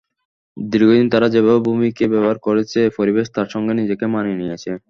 [0.57, 4.71] দীর্ঘদিন তারা যেভাবে ভূমিকে ব্যবহার করেছে, পরিবেশ তার সঙ্গে নিজেকে মানিয়ে নিয়েছে।